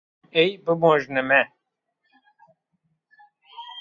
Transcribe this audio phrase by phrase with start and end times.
[0.41, 1.39] Ey bimojne mi